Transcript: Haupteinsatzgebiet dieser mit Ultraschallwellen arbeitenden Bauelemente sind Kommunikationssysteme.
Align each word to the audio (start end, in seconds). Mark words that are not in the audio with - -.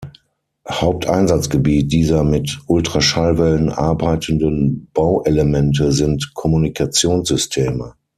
Haupteinsatzgebiet 0.67 1.91
dieser 1.93 2.23
mit 2.23 2.57
Ultraschallwellen 2.65 3.69
arbeitenden 3.69 4.87
Bauelemente 4.95 5.91
sind 5.91 6.33
Kommunikationssysteme. 6.33 7.93